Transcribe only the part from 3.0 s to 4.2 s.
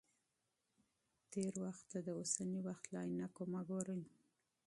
عینکو مه ګورئ.